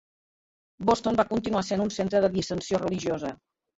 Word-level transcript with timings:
Boston 0.91 1.19
va 1.21 1.25
continuar 1.33 1.63
sent 1.67 1.85
un 1.85 1.93
centre 1.99 2.23
de 2.25 2.33
dissensió 2.39 2.85
religiosa. 2.85 3.35